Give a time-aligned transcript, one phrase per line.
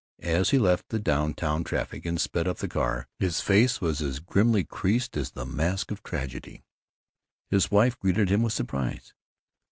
[0.23, 4.01] As he left the down town traffic and sped up the car, his face was
[4.01, 6.63] as grimly creased as the mask of tragedy.
[7.51, 9.13] His wife greeted him with surprise.